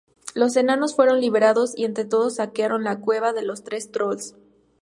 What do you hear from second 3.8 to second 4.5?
trolls.